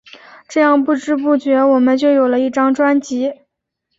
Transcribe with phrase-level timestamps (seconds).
[0.47, 3.41] 这样不知不觉我们就有了一张专辑。